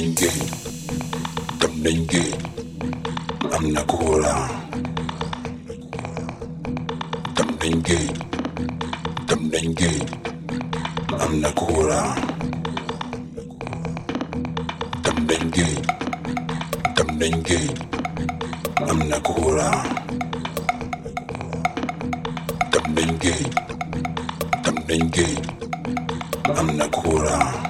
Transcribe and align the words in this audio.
kamnenge 0.00 0.32
kamnenge 1.60 2.22
amnakora 3.56 4.34
kamnenge 7.36 7.98
kamnenge 9.28 9.92
amnakora 11.24 12.00
kamnenge 15.04 15.68
kamnenge 16.96 17.60
amnakora 18.90 19.68
am 22.72 22.88
na 22.88 23.36
amnakora 26.60 27.69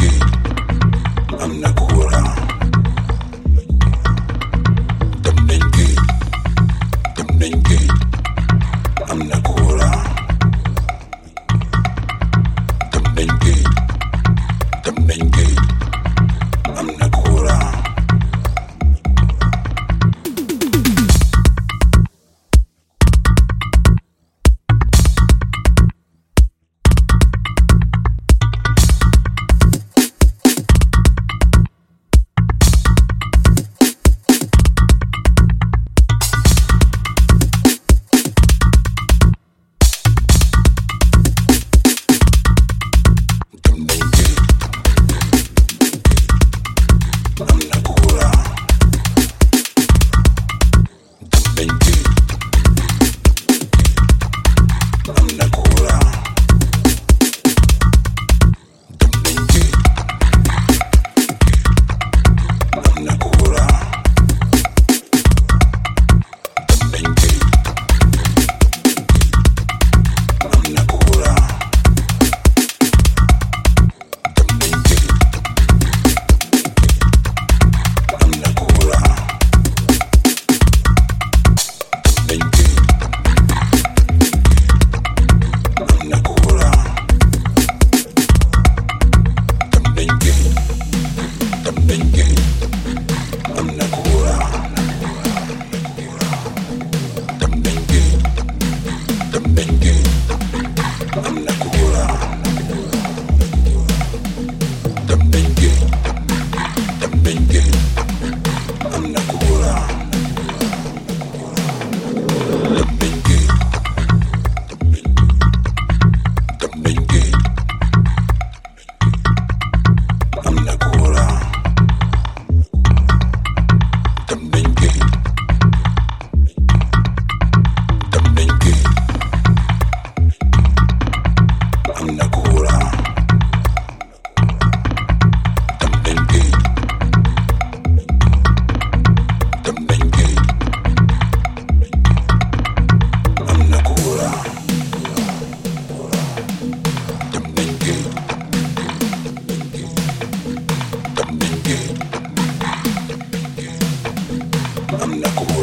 I'm 0.00 1.60
Nakura. 1.60 2.47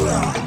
Yeah. 0.06 0.45